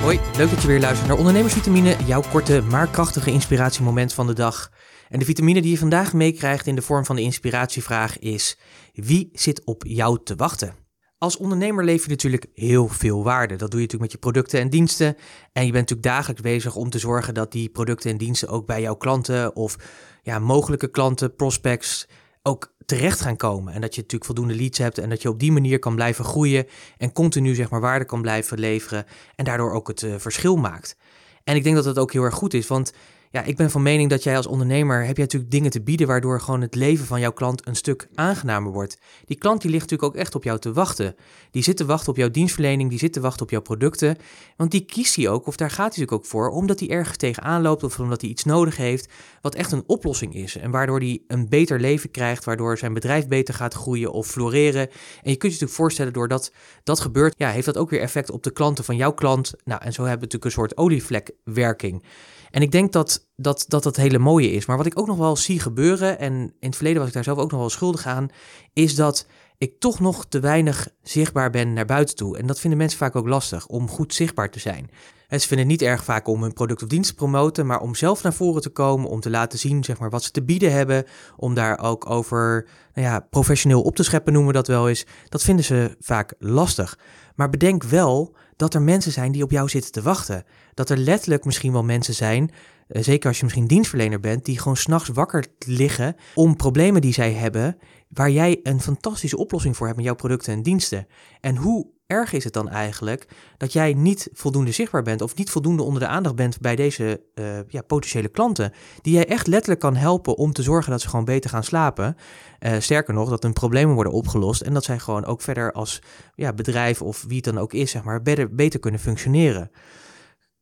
Hoi, 0.00 0.20
leuk 0.36 0.50
dat 0.50 0.62
je 0.62 0.68
weer 0.68 0.80
luistert 0.80 1.08
naar 1.08 1.18
Ondernemersvitamine, 1.18 1.96
jouw 2.06 2.22
korte 2.30 2.62
maar 2.62 2.88
krachtige 2.88 3.30
inspiratiemoment 3.30 4.12
van 4.12 4.26
de 4.26 4.32
dag. 4.32 4.70
En 5.08 5.18
de 5.18 5.24
vitamine 5.24 5.62
die 5.62 5.70
je 5.70 5.78
vandaag 5.78 6.12
meekrijgt 6.12 6.66
in 6.66 6.74
de 6.74 6.82
vorm 6.82 7.04
van 7.04 7.16
de 7.16 7.22
inspiratievraag 7.22 8.18
is: 8.18 8.58
wie 8.92 9.30
zit 9.32 9.64
op 9.64 9.82
jou 9.86 10.18
te 10.24 10.34
wachten? 10.34 10.74
Als 11.18 11.36
ondernemer 11.36 11.84
leef 11.84 12.04
je 12.04 12.10
natuurlijk 12.10 12.46
heel 12.54 12.88
veel 12.88 13.24
waarde. 13.24 13.56
Dat 13.56 13.70
doe 13.70 13.80
je 13.80 13.86
natuurlijk 13.86 14.00
met 14.00 14.12
je 14.12 14.18
producten 14.18 14.60
en 14.60 14.70
diensten. 14.70 15.16
En 15.52 15.66
je 15.66 15.72
bent 15.72 15.88
natuurlijk 15.88 16.16
dagelijks 16.16 16.42
bezig 16.42 16.76
om 16.76 16.90
te 16.90 16.98
zorgen 16.98 17.34
dat 17.34 17.52
die 17.52 17.68
producten 17.68 18.10
en 18.10 18.18
diensten 18.18 18.48
ook 18.48 18.66
bij 18.66 18.80
jouw 18.80 18.96
klanten 18.96 19.56
of 19.56 19.76
ja, 20.22 20.38
mogelijke 20.38 20.90
klanten, 20.90 21.34
prospects, 21.34 22.08
ook 22.42 22.74
terecht 22.86 23.20
gaan 23.20 23.36
komen. 23.36 23.72
En 23.72 23.80
dat 23.80 23.94
je 23.94 24.00
natuurlijk 24.00 24.24
voldoende 24.24 24.54
leads 24.54 24.78
hebt 24.78 24.98
en 24.98 25.08
dat 25.08 25.22
je 25.22 25.28
op 25.28 25.38
die 25.38 25.52
manier 25.52 25.78
kan 25.78 25.94
blijven 25.94 26.24
groeien 26.24 26.66
en 26.98 27.12
continu 27.12 27.54
zeg 27.54 27.70
maar 27.70 27.80
waarde 27.80 28.04
kan 28.04 28.22
blijven 28.22 28.58
leveren 28.58 29.04
en 29.36 29.44
daardoor 29.44 29.72
ook 29.72 29.88
het 29.88 30.02
uh, 30.02 30.14
verschil 30.18 30.56
maakt. 30.56 30.96
En 31.44 31.56
ik 31.56 31.62
denk 31.62 31.74
dat 31.74 31.84
dat 31.84 31.98
ook 31.98 32.12
heel 32.12 32.22
erg 32.22 32.34
goed 32.34 32.54
is, 32.54 32.66
want 32.66 32.92
ja, 33.32 33.42
ik 33.42 33.56
ben 33.56 33.70
van 33.70 33.82
mening 33.82 34.10
dat 34.10 34.22
jij 34.22 34.36
als 34.36 34.46
ondernemer 34.46 35.04
heb 35.06 35.16
je 35.16 35.22
natuurlijk 35.22 35.50
dingen 35.50 35.70
te 35.70 35.82
bieden 35.82 36.06
waardoor 36.06 36.40
gewoon 36.40 36.60
het 36.60 36.74
leven 36.74 37.06
van 37.06 37.20
jouw 37.20 37.32
klant 37.32 37.66
een 37.66 37.76
stuk 37.76 38.08
aangenamer 38.14 38.72
wordt. 38.72 38.98
Die 39.24 39.38
klant 39.38 39.60
die 39.60 39.70
ligt 39.70 39.82
natuurlijk 39.82 40.14
ook 40.14 40.20
echt 40.20 40.34
op 40.34 40.44
jou 40.44 40.58
te 40.58 40.72
wachten. 40.72 41.14
Die 41.50 41.62
zit 41.62 41.76
te 41.76 41.84
wachten 41.84 42.10
op 42.10 42.16
jouw 42.16 42.30
dienstverlening, 42.30 42.90
die 42.90 42.98
zit 42.98 43.12
te 43.12 43.20
wachten 43.20 43.42
op 43.42 43.50
jouw 43.50 43.60
producten. 43.60 44.16
Want 44.56 44.70
die 44.70 44.84
kiest 44.84 45.16
hij 45.16 45.28
ook, 45.28 45.46
of 45.46 45.56
daar 45.56 45.68
gaat 45.68 45.78
hij 45.78 45.86
natuurlijk 45.86 46.12
ook 46.12 46.24
voor, 46.24 46.48
omdat 46.48 46.80
hij 46.80 46.88
ergens 46.88 47.16
tegenaan 47.16 47.62
loopt 47.62 47.82
of 47.82 47.98
omdat 47.98 48.20
hij 48.20 48.30
iets 48.30 48.44
nodig 48.44 48.76
heeft 48.76 49.12
wat 49.40 49.54
echt 49.54 49.72
een 49.72 49.84
oplossing 49.86 50.34
is. 50.34 50.56
En 50.56 50.70
waardoor 50.70 50.98
hij 50.98 51.22
een 51.26 51.48
beter 51.48 51.80
leven 51.80 52.10
krijgt, 52.10 52.44
waardoor 52.44 52.78
zijn 52.78 52.92
bedrijf 52.92 53.28
beter 53.28 53.54
gaat 53.54 53.74
groeien 53.74 54.12
of 54.12 54.26
floreren. 54.26 54.88
En 54.88 55.30
je 55.30 55.36
kunt 55.36 55.40
je 55.40 55.48
natuurlijk 55.48 55.72
voorstellen, 55.72 56.12
doordat 56.12 56.52
dat 56.82 57.00
gebeurt, 57.00 57.34
ja, 57.36 57.50
heeft 57.50 57.66
dat 57.66 57.76
ook 57.76 57.90
weer 57.90 58.00
effect 58.00 58.30
op 58.30 58.42
de 58.42 58.52
klanten 58.52 58.84
van 58.84 58.96
jouw 58.96 59.12
klant. 59.12 59.52
Nou, 59.64 59.82
en 59.82 59.92
zo 59.92 60.02
hebben 60.02 60.28
we 60.28 60.34
natuurlijk 60.34 60.44
een 60.44 60.50
soort 60.50 60.76
olievlekwerking. 60.76 62.02
En 62.50 62.62
ik 62.62 62.70
denk 62.70 62.92
dat 62.92 63.19
dat, 63.36 63.64
dat 63.68 63.82
dat 63.82 63.96
hele 63.96 64.18
mooie 64.18 64.50
is. 64.50 64.66
Maar 64.66 64.76
wat 64.76 64.86
ik 64.86 64.98
ook 64.98 65.06
nog 65.06 65.18
wel 65.18 65.36
zie 65.36 65.60
gebeuren, 65.60 66.18
en 66.18 66.32
in 66.32 66.68
het 66.68 66.76
verleden 66.76 66.98
was 66.98 67.08
ik 67.08 67.14
daar 67.14 67.24
zelf 67.24 67.38
ook 67.38 67.50
nog 67.50 67.60
wel 67.60 67.70
schuldig 67.70 68.06
aan, 68.06 68.28
is 68.72 68.94
dat 68.94 69.26
ik 69.58 69.80
toch 69.80 70.00
nog 70.00 70.26
te 70.26 70.40
weinig 70.40 70.88
zichtbaar 71.02 71.50
ben 71.50 71.72
naar 71.72 71.84
buiten 71.84 72.16
toe. 72.16 72.38
En 72.38 72.46
dat 72.46 72.60
vinden 72.60 72.78
mensen 72.78 72.98
vaak 72.98 73.16
ook 73.16 73.28
lastig, 73.28 73.66
om 73.66 73.88
goed 73.88 74.14
zichtbaar 74.14 74.50
te 74.50 74.58
zijn. 74.58 74.90
Ze 75.28 75.38
vinden 75.38 75.58
het 75.58 75.66
niet 75.66 75.82
erg 75.82 76.04
vaak 76.04 76.28
om 76.28 76.42
hun 76.42 76.52
product 76.52 76.82
of 76.82 76.88
dienst 76.88 77.10
te 77.10 77.14
promoten, 77.16 77.66
maar 77.66 77.80
om 77.80 77.94
zelf 77.94 78.22
naar 78.22 78.34
voren 78.34 78.62
te 78.62 78.70
komen, 78.70 79.08
om 79.08 79.20
te 79.20 79.30
laten 79.30 79.58
zien 79.58 79.84
zeg 79.84 79.98
maar, 79.98 80.10
wat 80.10 80.22
ze 80.22 80.30
te 80.30 80.42
bieden 80.42 80.72
hebben, 80.72 81.04
om 81.36 81.54
daar 81.54 81.78
ook 81.78 82.10
over 82.10 82.68
nou 82.94 83.06
ja, 83.06 83.20
professioneel 83.30 83.82
op 83.82 83.96
te 83.96 84.02
scheppen, 84.02 84.32
noemen 84.32 84.52
we 84.52 84.58
dat 84.58 84.66
wel 84.66 84.88
eens. 84.88 85.06
Dat 85.28 85.42
vinden 85.42 85.64
ze 85.64 85.96
vaak 86.00 86.34
lastig. 86.38 86.98
Maar 87.34 87.50
bedenk 87.50 87.82
wel 87.82 88.36
dat 88.60 88.74
er 88.74 88.82
mensen 88.82 89.12
zijn 89.12 89.32
die 89.32 89.42
op 89.42 89.50
jou 89.50 89.68
zitten 89.68 89.92
te 89.92 90.02
wachten. 90.02 90.44
Dat 90.74 90.90
er 90.90 90.96
letterlijk 90.96 91.44
misschien 91.44 91.72
wel 91.72 91.84
mensen 91.84 92.14
zijn, 92.14 92.50
eh, 92.88 93.02
zeker 93.02 93.28
als 93.28 93.36
je 93.38 93.44
misschien 93.44 93.66
dienstverlener 93.66 94.20
bent, 94.20 94.44
die 94.44 94.58
gewoon 94.58 94.76
s'nachts 94.76 95.08
wakker 95.08 95.46
liggen 95.58 96.16
om 96.34 96.56
problemen 96.56 97.00
die 97.00 97.12
zij 97.12 97.32
hebben, 97.32 97.78
waar 98.08 98.30
jij 98.30 98.60
een 98.62 98.80
fantastische 98.80 99.36
oplossing 99.36 99.76
voor 99.76 99.86
hebt 99.86 99.98
met 99.98 100.06
jouw 100.06 100.16
producten 100.16 100.52
en 100.52 100.62
diensten. 100.62 101.06
En 101.40 101.56
hoe 101.56 101.86
erg 102.10 102.32
is 102.32 102.44
het 102.44 102.52
dan 102.52 102.68
eigenlijk 102.68 103.26
dat 103.56 103.72
jij 103.72 103.94
niet 103.94 104.28
voldoende 104.32 104.72
zichtbaar 104.72 105.02
bent 105.02 105.22
of 105.22 105.36
niet 105.36 105.50
voldoende 105.50 105.82
onder 105.82 106.00
de 106.00 106.06
aandacht 106.06 106.34
bent 106.34 106.60
bij 106.60 106.76
deze 106.76 107.22
uh, 107.34 107.44
ja, 107.68 107.82
potentiële 107.82 108.28
klanten, 108.28 108.72
die 109.02 109.14
jij 109.14 109.26
echt 109.26 109.46
letterlijk 109.46 109.80
kan 109.80 109.96
helpen 109.96 110.36
om 110.36 110.52
te 110.52 110.62
zorgen 110.62 110.90
dat 110.90 111.00
ze 111.00 111.08
gewoon 111.08 111.24
beter 111.24 111.50
gaan 111.50 111.64
slapen. 111.64 112.16
Uh, 112.60 112.72
sterker 112.78 113.14
nog, 113.14 113.28
dat 113.28 113.42
hun 113.42 113.52
problemen 113.52 113.94
worden 113.94 114.12
opgelost 114.12 114.60
en 114.60 114.74
dat 114.74 114.84
zij 114.84 114.98
gewoon 114.98 115.24
ook 115.24 115.42
verder 115.42 115.72
als 115.72 116.02
ja, 116.34 116.52
bedrijf 116.52 117.02
of 117.02 117.24
wie 117.26 117.36
het 117.36 117.44
dan 117.44 117.58
ook 117.58 117.72
is, 117.72 117.90
zeg 117.90 118.02
maar, 118.02 118.22
beter, 118.22 118.54
beter 118.54 118.80
kunnen 118.80 119.00
functioneren. 119.00 119.70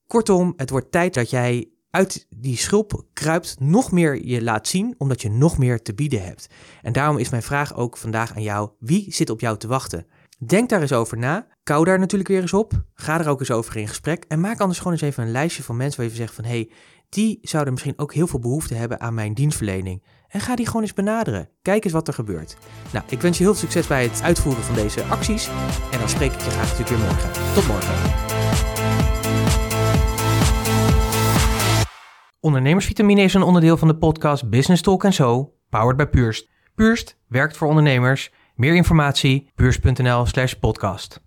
Kortom, 0.07 0.53
het 0.57 0.71
wordt 0.71 0.93
tijd 0.93 1.15
dat 1.15 1.31
jij 1.31 1.69
uit 1.91 2.27
die 2.29 2.57
schulp 2.57 3.05
kruipt, 3.13 3.57
nog 3.61 3.93
meer 3.93 4.25
je 4.25 4.43
laat 4.43 4.69
zien, 4.69 4.95
omdat 4.99 5.23
je 5.23 5.31
nog 5.31 5.59
meer 5.59 5.83
te 5.83 5.95
bieden 5.95 6.23
hebt. 6.23 6.47
En 6.83 6.93
daarom 6.93 7.19
is 7.19 7.29
mijn 7.29 7.43
vraag 7.43 7.75
ook 7.75 7.97
vandaag 7.97 8.35
aan 8.35 8.43
jou: 8.43 8.71
wie 8.79 9.13
zit 9.13 9.31
op 9.31 9.41
jou 9.41 9.59
te 9.59 9.67
wachten? 9.67 10.07
Denk 10.47 10.69
daar 10.69 10.81
eens 10.81 10.93
over 10.93 11.19
na. 11.19 11.47
Kou 11.63 11.85
daar 11.85 11.99
natuurlijk 11.99 12.29
weer 12.29 12.41
eens 12.41 12.53
op. 12.53 12.73
Ga 12.95 13.21
er 13.21 13.29
ook 13.29 13.41
eens 13.41 13.51
over 13.51 13.77
in 13.77 13.89
gesprek. 13.89 14.25
En 14.29 14.41
maak 14.41 14.61
anders 14.61 14.79
gewoon 14.79 14.93
eens 14.93 15.03
even 15.03 15.23
een 15.23 15.31
lijstje 15.31 15.63
van 15.63 15.77
mensen 15.77 16.01
waar 16.01 16.11
je 16.11 16.17
zegt 16.17 16.35
van... 16.35 16.45
hé, 16.45 16.51
hey, 16.51 16.71
die 17.09 17.39
zouden 17.43 17.73
misschien 17.73 17.99
ook 17.99 18.15
heel 18.15 18.27
veel 18.27 18.39
behoefte 18.39 18.75
hebben 18.75 19.01
aan 19.01 19.15
mijn 19.15 19.35
dienstverlening. 19.35 20.05
En 20.29 20.41
ga 20.41 20.57
die 20.57 20.67
gewoon 20.67 20.83
eens 20.83 20.93
benaderen. 20.93 21.49
Kijk 21.63 21.85
eens 21.85 21.93
wat 21.93 22.09
er 22.09 22.15
gebeurt. 22.15 22.57
Nou, 22.93 23.05
ik 23.09 23.21
wens 23.21 23.39
je 23.39 23.45
heel 23.45 23.53
veel 23.53 23.63
succes 23.63 23.87
bij 23.87 24.03
het 24.03 24.23
uitvoeren 24.23 24.63
van 24.63 24.75
deze 24.75 25.03
acties. 25.03 25.49
En 25.93 25.99
dan 25.99 26.09
spreek 26.09 26.33
ik 26.33 26.41
je 26.41 26.51
graag 26.51 26.79
natuurlijk 26.79 26.89
weer 26.89 27.09
morgen. 27.09 27.55
Tot 27.55 27.67
morgen. 27.67 27.95
Ondernemersvitamine 32.41 33.23
is 33.23 33.35
een 33.35 33.43
onderdeel 33.43 33.77
van 33.77 33.89
de 33.89 33.97
podcast 33.97 34.51
Business 34.51 34.83
Talk 34.83 35.07
So, 35.09 35.55
powered 35.69 35.97
by 35.97 36.05
Purst. 36.05 36.49
Purst 36.75 37.19
werkt 37.27 37.57
voor 37.57 37.69
ondernemers... 37.69 38.31
Meer 38.59 38.75
informatie, 38.75 39.51
beurs.nl 39.55 40.27
slash 40.27 40.55
podcast. 40.55 41.21